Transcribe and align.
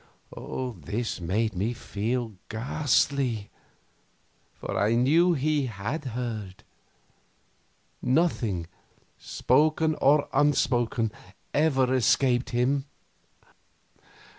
This 0.79 1.19
made 1.21 1.53
me 1.55 1.73
feel 1.75 2.33
ghastly, 2.49 3.51
for 4.55 4.75
I 4.75 4.95
knew 4.95 5.33
he 5.33 5.67
had 5.67 6.05
heard; 6.05 6.63
nothing, 8.01 8.65
spoken 9.19 9.93
or 10.01 10.27
unspoken, 10.33 11.11
ever 11.53 11.93
escaped 11.93 12.49
him. 12.49 12.85